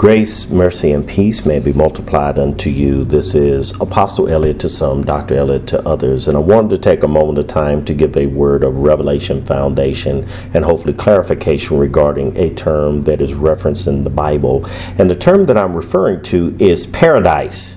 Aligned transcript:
Grace, 0.00 0.48
mercy, 0.48 0.92
and 0.92 1.06
peace 1.06 1.44
may 1.44 1.58
be 1.58 1.74
multiplied 1.74 2.38
unto 2.38 2.70
you. 2.70 3.04
This 3.04 3.34
is 3.34 3.78
Apostle 3.82 4.30
Elliott 4.30 4.58
to 4.60 4.68
some, 4.70 5.04
Dr. 5.04 5.36
Elliott 5.36 5.66
to 5.66 5.86
others. 5.86 6.26
And 6.26 6.38
I 6.38 6.40
wanted 6.40 6.70
to 6.70 6.78
take 6.78 7.02
a 7.02 7.06
moment 7.06 7.38
of 7.38 7.48
time 7.48 7.84
to 7.84 7.92
give 7.92 8.16
a 8.16 8.24
word 8.24 8.64
of 8.64 8.78
revelation 8.78 9.44
foundation 9.44 10.26
and 10.54 10.64
hopefully 10.64 10.94
clarification 10.94 11.76
regarding 11.76 12.34
a 12.38 12.48
term 12.54 13.02
that 13.02 13.20
is 13.20 13.34
referenced 13.34 13.86
in 13.86 14.02
the 14.02 14.08
Bible. 14.08 14.64
And 14.96 15.10
the 15.10 15.14
term 15.14 15.44
that 15.44 15.58
I'm 15.58 15.74
referring 15.74 16.22
to 16.22 16.56
is 16.58 16.86
paradise. 16.86 17.74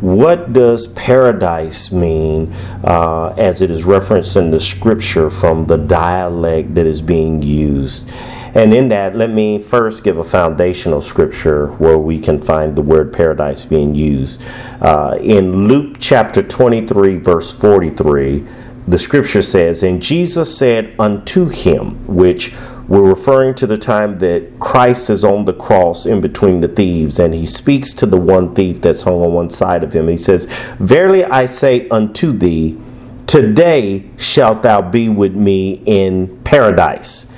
What 0.00 0.54
does 0.54 0.88
paradise 0.88 1.92
mean 1.92 2.54
uh, 2.82 3.34
as 3.36 3.60
it 3.60 3.70
is 3.70 3.84
referenced 3.84 4.34
in 4.34 4.50
the 4.50 4.60
scripture 4.60 5.28
from 5.28 5.66
the 5.66 5.76
dialect 5.76 6.74
that 6.76 6.86
is 6.86 7.02
being 7.02 7.42
used? 7.42 8.08
And 8.54 8.74
in 8.74 8.88
that, 8.88 9.16
let 9.16 9.30
me 9.30 9.60
first 9.60 10.02
give 10.02 10.18
a 10.18 10.24
foundational 10.24 11.00
scripture 11.00 11.68
where 11.72 11.98
we 11.98 12.18
can 12.18 12.40
find 12.40 12.76
the 12.76 12.82
word 12.82 13.12
paradise 13.12 13.64
being 13.64 13.94
used. 13.94 14.42
Uh, 14.80 15.18
in 15.20 15.68
Luke 15.68 15.96
chapter 16.00 16.42
23, 16.42 17.16
verse 17.16 17.52
43, 17.52 18.44
the 18.88 18.98
scripture 18.98 19.42
says, 19.42 19.82
And 19.82 20.02
Jesus 20.02 20.56
said 20.56 20.94
unto 20.98 21.48
him, 21.48 22.04
which 22.06 22.52
we're 22.88 23.08
referring 23.08 23.54
to 23.54 23.68
the 23.68 23.78
time 23.78 24.18
that 24.18 24.58
Christ 24.58 25.10
is 25.10 25.22
on 25.22 25.44
the 25.44 25.52
cross 25.52 26.06
in 26.06 26.20
between 26.20 26.60
the 26.60 26.66
thieves, 26.66 27.20
and 27.20 27.32
he 27.32 27.46
speaks 27.46 27.94
to 27.94 28.06
the 28.06 28.16
one 28.16 28.52
thief 28.52 28.80
that's 28.80 29.02
hung 29.02 29.22
on 29.22 29.32
one 29.32 29.50
side 29.50 29.84
of 29.84 29.92
him. 29.92 30.08
He 30.08 30.16
says, 30.16 30.46
Verily 30.80 31.24
I 31.24 31.46
say 31.46 31.88
unto 31.88 32.32
thee, 32.32 32.80
today 33.28 34.10
shalt 34.16 34.64
thou 34.64 34.82
be 34.82 35.08
with 35.08 35.36
me 35.36 35.82
in 35.86 36.36
paradise. 36.42 37.29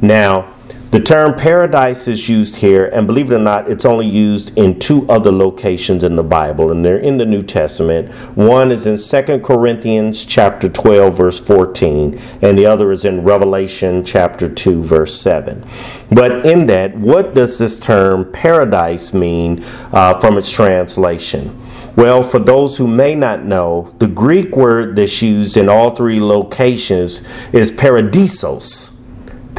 Now, 0.00 0.52
the 0.90 0.98
term 0.98 1.36
paradise 1.36 2.08
is 2.08 2.28
used 2.28 2.56
here, 2.56 2.86
and 2.86 3.06
believe 3.06 3.30
it 3.30 3.36
or 3.36 3.38
not, 3.38 3.70
it's 3.70 3.84
only 3.84 4.08
used 4.08 4.58
in 4.58 4.80
two 4.80 5.08
other 5.08 5.30
locations 5.30 6.02
in 6.02 6.16
the 6.16 6.24
Bible, 6.24 6.72
and 6.72 6.84
they're 6.84 6.98
in 6.98 7.18
the 7.18 7.24
New 7.24 7.42
Testament. 7.42 8.10
One 8.36 8.72
is 8.72 8.86
in 8.86 8.96
2 8.96 9.38
Corinthians 9.38 10.24
chapter 10.24 10.68
12, 10.68 11.16
verse 11.16 11.38
14, 11.38 12.20
and 12.42 12.58
the 12.58 12.66
other 12.66 12.90
is 12.90 13.04
in 13.04 13.22
Revelation 13.22 14.04
chapter 14.04 14.52
2, 14.52 14.82
verse 14.82 15.20
7. 15.20 15.64
But 16.10 16.44
in 16.44 16.66
that, 16.66 16.96
what 16.96 17.36
does 17.36 17.58
this 17.58 17.78
term 17.78 18.32
paradise 18.32 19.14
mean 19.14 19.62
uh, 19.92 20.18
from 20.18 20.38
its 20.38 20.50
translation? 20.50 21.56
Well, 21.94 22.24
for 22.24 22.40
those 22.40 22.78
who 22.78 22.88
may 22.88 23.14
not 23.14 23.44
know, 23.44 23.94
the 24.00 24.08
Greek 24.08 24.56
word 24.56 24.96
that's 24.96 25.22
used 25.22 25.56
in 25.56 25.68
all 25.68 25.94
three 25.94 26.18
locations 26.18 27.24
is 27.52 27.70
paradisos 27.70 28.89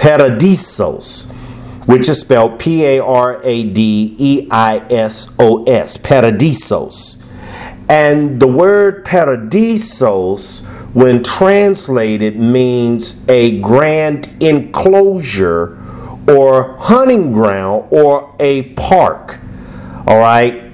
paradisos, 0.01 1.31
which 1.85 2.09
is 2.09 2.19
spelled 2.19 2.59
P 2.59 2.83
A 2.83 2.99
R 2.99 3.39
A 3.43 3.63
D 3.63 4.15
E 4.17 4.47
I 4.49 4.79
S 4.89 5.35
O 5.39 5.63
S, 5.65 5.95
paradisos. 5.97 7.23
And 7.87 8.39
the 8.39 8.47
word 8.47 9.05
paradisos, 9.05 10.65
when 10.95 11.23
translated, 11.23 12.37
means 12.39 13.27
a 13.29 13.61
grand 13.61 14.29
enclosure 14.39 15.77
or 16.27 16.77
hunting 16.77 17.31
ground 17.31 17.87
or 17.91 18.35
a 18.39 18.63
park. 18.73 19.39
All 20.07 20.17
right. 20.17 20.70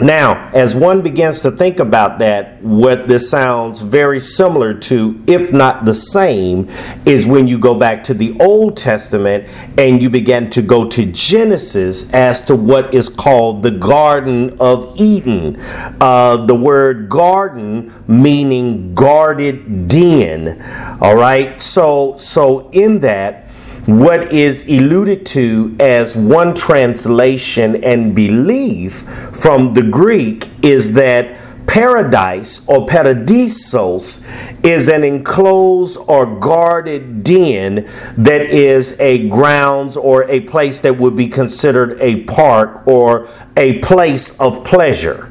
Now, 0.00 0.50
as 0.52 0.74
one 0.74 1.02
begins 1.02 1.40
to 1.42 1.52
think 1.52 1.78
about 1.78 2.18
that, 2.18 2.60
what 2.62 3.06
this 3.06 3.30
sounds 3.30 3.80
very 3.80 4.18
similar 4.18 4.74
to, 4.74 5.22
if 5.28 5.52
not 5.52 5.84
the 5.84 5.94
same, 5.94 6.68
is 7.06 7.26
when 7.26 7.46
you 7.46 7.58
go 7.58 7.76
back 7.78 8.02
to 8.04 8.14
the 8.14 8.36
Old 8.40 8.76
Testament 8.76 9.48
and 9.78 10.02
you 10.02 10.10
begin 10.10 10.50
to 10.50 10.62
go 10.62 10.88
to 10.88 11.06
Genesis 11.06 12.12
as 12.12 12.44
to 12.46 12.56
what 12.56 12.92
is 12.92 13.08
called 13.08 13.62
the 13.62 13.70
Garden 13.70 14.56
of 14.58 14.94
Eden. 14.96 15.60
Uh, 16.00 16.44
the 16.44 16.56
word 16.56 17.08
garden 17.08 17.94
meaning 18.08 18.94
guarded 18.94 19.86
den. 19.86 20.60
All 21.00 21.14
right. 21.14 21.60
So, 21.60 22.16
so 22.16 22.68
in 22.70 22.98
that, 23.00 23.43
what 23.86 24.32
is 24.32 24.66
alluded 24.66 25.26
to 25.26 25.76
as 25.78 26.16
one 26.16 26.54
translation 26.54 27.82
and 27.84 28.14
belief 28.14 29.02
from 29.32 29.74
the 29.74 29.82
Greek 29.82 30.48
is 30.62 30.94
that 30.94 31.38
paradise 31.66 32.66
or 32.68 32.86
paradisos 32.86 34.24
is 34.64 34.88
an 34.88 35.04
enclosed 35.04 35.98
or 36.08 36.38
guarded 36.38 37.22
den 37.22 37.88
that 38.16 38.40
is 38.42 38.98
a 39.00 39.28
grounds 39.28 39.96
or 39.96 40.24
a 40.30 40.40
place 40.40 40.80
that 40.80 40.96
would 40.96 41.16
be 41.16 41.28
considered 41.28 42.00
a 42.00 42.22
park 42.24 42.86
or 42.86 43.28
a 43.56 43.78
place 43.80 44.38
of 44.40 44.64
pleasure. 44.64 45.30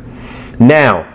Now, 0.59 1.11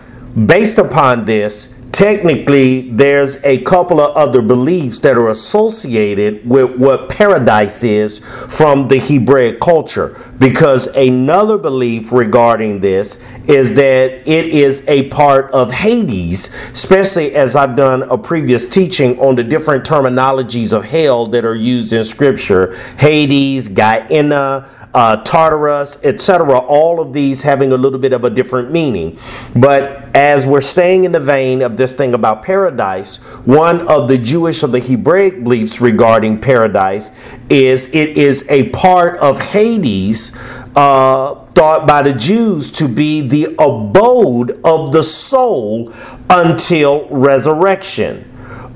based 0.47 0.78
upon 0.78 1.25
this, 1.25 1.78
technically 1.93 2.91
there's 2.91 3.43
a 3.44 3.59
couple 3.62 4.00
of 4.00 4.16
other 4.16 4.43
beliefs 4.43 5.00
that 5.00 5.16
are 5.16 5.28
associated 5.28 6.49
with 6.49 6.76
what 6.76 7.09
paradise 7.09 7.82
is 7.82 8.21
from 8.49 8.88
the 8.88 8.99
Hebraic 8.99 9.60
culture. 9.60 10.21
Because 10.38 10.87
another 10.88 11.59
belief 11.59 12.12
regarding 12.12 12.81
this 12.81 13.22
is 13.49 13.75
that 13.75 14.28
it 14.28 14.47
is 14.47 14.84
a 14.87 15.09
part 15.09 15.50
of 15.53 15.72
Hades, 15.72 16.54
especially 16.72 17.34
as 17.34 17.56
I've 17.56 17.75
done 17.75 18.03
a 18.03 18.19
previous 18.19 18.69
teaching 18.69 19.19
on 19.19 19.37
the 19.37 19.43
different 19.43 19.84
terminologies 19.84 20.72
of 20.72 20.84
hell 20.84 21.26
that 21.28 21.44
are 21.44 21.55
used 21.55 21.93
in 21.93 22.05
scripture. 22.05 22.76
Hades, 22.99 23.69
Gehenna, 23.69 24.69
uh, 24.99 25.23
Tartarus, 25.23 25.97
etc. 26.03 26.59
All 26.59 26.99
of 26.99 27.13
these 27.13 27.43
having 27.43 27.71
a 27.71 27.77
little 27.77 28.01
bit 28.01 28.13
of 28.13 28.25
a 28.25 28.31
different 28.31 28.73
meaning. 28.73 29.17
But 29.55 30.09
as 30.13 30.45
we're 30.45 30.61
staying 30.61 31.05
in 31.05 31.13
the 31.13 31.21
vein 31.21 31.63
of 31.63 31.77
this 31.77 31.95
thing 31.95 32.15
about 32.15 32.43
paradise, 32.43 33.23
one 33.47 33.87
of 33.87 34.09
the 34.09 34.19
Jewish 34.19 34.65
or 34.65 34.67
the 34.67 34.81
Hebraic 34.81 35.45
beliefs 35.45 35.81
regarding 35.81 36.41
paradise 36.41 37.15
is 37.49 37.95
it 37.95 38.19
is 38.19 38.45
a 38.51 38.71
part 38.71 39.21
of 39.21 39.41
Hades. 39.41 40.37
Uh, 40.75 41.45
thought 41.53 41.89
by 41.89 42.03
the 42.03 42.13
Jews 42.13 42.71
to 42.73 42.87
be 42.87 43.21
the 43.21 43.47
abode 43.59 44.61
of 44.65 44.93
the 44.93 45.03
soul 45.03 45.93
until 46.31 47.09
resurrection. 47.09 48.28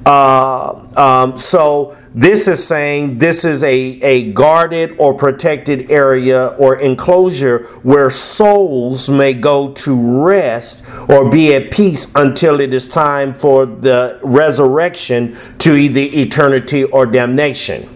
Uh, 0.05 0.85
um, 0.97 1.39
so 1.39 1.97
this 2.15 2.49
is 2.49 2.67
saying 2.67 3.19
this 3.19 3.45
is 3.45 3.63
a, 3.63 3.69
a 4.03 4.33
guarded 4.33 4.97
or 4.99 5.15
protected 5.15 5.91
area 5.91 6.49
or 6.59 6.77
enclosure 6.81 7.65
where 7.83 8.11
souls 8.11 9.09
may 9.09 9.33
go 9.33 9.73
to 9.73 10.25
rest 10.25 10.85
or 11.09 11.31
be 11.31 11.55
at 11.55 11.71
peace 11.71 12.11
until 12.15 12.61
it 12.61 12.75
is 12.75 12.89
time 12.89 13.33
for 13.33 13.65
the 13.65 14.19
resurrection 14.23 15.37
to 15.59 15.77
either 15.77 16.01
eternity 16.01 16.85
or 16.85 17.07
damnation 17.07 17.89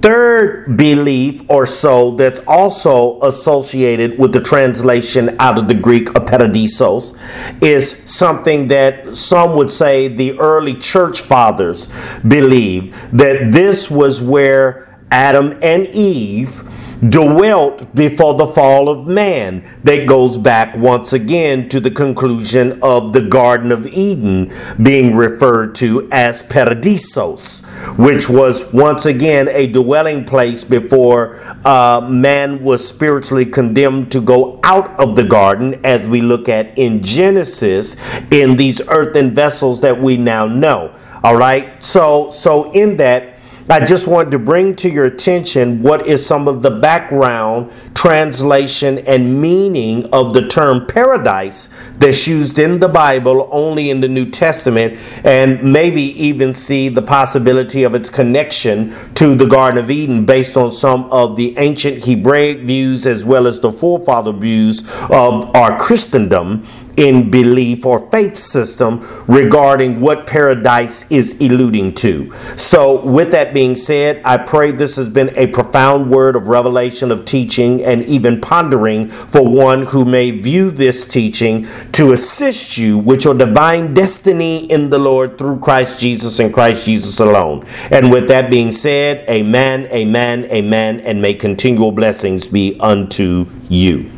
third 0.00 0.76
belief 0.76 1.42
or 1.48 1.66
so 1.66 2.12
that's 2.16 2.40
also 2.46 3.20
associated 3.22 4.18
with 4.18 4.32
the 4.32 4.40
translation 4.40 5.36
out 5.38 5.58
of 5.58 5.68
the 5.68 5.74
Greek 5.74 6.08
of 6.10 6.24
paradisos 6.24 7.18
is 7.62 7.90
something 8.10 8.68
that 8.68 9.16
some 9.16 9.56
would 9.56 9.70
say 9.70 10.08
the 10.08 10.38
early 10.38 10.74
church 10.74 11.20
fathers 11.20 11.92
believed 12.26 12.94
that 13.12 13.52
this 13.52 13.90
was 13.90 14.20
where 14.20 14.98
Adam 15.10 15.58
and 15.62 15.86
Eve 15.88 16.62
dwelt 17.08 17.94
before 17.94 18.34
the 18.34 18.46
fall 18.46 18.88
of 18.88 19.06
man. 19.06 19.64
That 19.84 20.06
goes 20.06 20.36
back 20.36 20.76
once 20.76 21.12
again 21.12 21.68
to 21.68 21.80
the 21.80 21.90
conclusion 21.90 22.82
of 22.82 23.12
the 23.12 23.22
Garden 23.22 23.72
of 23.72 23.86
Eden 23.86 24.52
being 24.82 25.14
referred 25.14 25.74
to 25.76 26.08
as 26.10 26.42
Paradisos, 26.42 27.66
which 27.96 28.28
was 28.28 28.72
once 28.72 29.06
again 29.06 29.48
a 29.48 29.66
dwelling 29.66 30.24
place 30.24 30.64
before 30.64 31.40
uh, 31.64 32.00
man 32.00 32.62
was 32.62 32.86
spiritually 32.86 33.46
condemned 33.46 34.10
to 34.12 34.20
go 34.20 34.60
out 34.64 34.98
of 34.98 35.16
the 35.16 35.24
garden, 35.24 35.80
as 35.84 36.08
we 36.08 36.20
look 36.20 36.48
at 36.48 36.76
in 36.76 37.02
Genesis 37.02 37.96
in 38.30 38.56
these 38.56 38.80
earthen 38.88 39.34
vessels 39.34 39.80
that 39.80 40.00
we 40.00 40.16
now 40.16 40.46
know. 40.46 40.94
All 41.22 41.36
right. 41.36 41.82
So, 41.82 42.30
so 42.30 42.72
in 42.72 42.96
that, 42.98 43.37
I 43.70 43.84
just 43.84 44.06
wanted 44.06 44.30
to 44.30 44.38
bring 44.38 44.76
to 44.76 44.88
your 44.88 45.04
attention 45.04 45.82
what 45.82 46.06
is 46.06 46.24
some 46.24 46.48
of 46.48 46.62
the 46.62 46.70
background, 46.70 47.70
translation, 47.94 49.00
and 49.00 49.42
meaning 49.42 50.06
of 50.06 50.32
the 50.32 50.48
term 50.48 50.86
paradise 50.86 51.74
that's 51.98 52.26
used 52.26 52.58
in 52.58 52.80
the 52.80 52.88
Bible 52.88 53.46
only 53.52 53.90
in 53.90 54.00
the 54.00 54.08
New 54.08 54.30
Testament, 54.30 54.98
and 55.22 55.62
maybe 55.62 56.02
even 56.02 56.54
see 56.54 56.88
the 56.88 57.02
possibility 57.02 57.82
of 57.82 57.94
its 57.94 58.08
connection 58.08 58.94
to 59.16 59.34
the 59.34 59.44
Garden 59.46 59.84
of 59.84 59.90
Eden 59.90 60.24
based 60.24 60.56
on 60.56 60.72
some 60.72 61.04
of 61.12 61.36
the 61.36 61.54
ancient 61.58 62.06
Hebraic 62.06 62.60
views 62.60 63.04
as 63.04 63.26
well 63.26 63.46
as 63.46 63.60
the 63.60 63.70
forefather 63.70 64.32
views 64.32 64.80
of 65.10 65.54
our 65.54 65.78
Christendom 65.78 66.66
in 66.98 67.30
belief 67.30 67.86
or 67.86 68.10
faith 68.10 68.36
system 68.36 69.06
regarding 69.28 70.00
what 70.00 70.26
paradise 70.26 71.08
is 71.10 71.40
alluding 71.40 71.94
to. 71.94 72.34
So, 72.56 73.00
with 73.06 73.30
that 73.30 73.54
being 73.54 73.76
said, 73.76 74.20
I 74.24 74.36
pray 74.36 74.72
this 74.72 74.96
has 74.96 75.08
been 75.08 75.32
a 75.36 75.46
profound 75.46 76.10
word 76.10 76.34
of 76.34 76.48
revelation, 76.48 77.12
of 77.12 77.24
teaching, 77.24 77.84
and 77.84 78.04
even 78.04 78.40
pondering 78.40 79.08
for 79.08 79.48
one 79.48 79.86
who 79.86 80.04
may 80.04 80.32
view 80.32 80.72
this 80.72 81.06
teaching 81.06 81.68
to 81.92 82.12
assist 82.12 82.76
you 82.76 82.98
with 82.98 83.24
your 83.24 83.34
divine 83.34 83.94
destiny 83.94 84.70
in 84.70 84.90
the 84.90 84.98
Lord 84.98 85.38
through 85.38 85.60
Christ 85.60 86.00
Jesus 86.00 86.40
and 86.40 86.52
Christ 86.52 86.84
Jesus 86.84 87.20
alone. 87.20 87.64
And 87.92 88.10
with 88.10 88.26
that 88.28 88.50
being 88.50 88.72
said, 88.72 89.28
amen, 89.28 89.86
amen, 89.92 90.46
amen, 90.46 91.00
and 91.00 91.22
may 91.22 91.34
continual 91.34 91.92
blessings 91.92 92.48
be 92.48 92.76
unto 92.80 93.46
you. 93.68 94.17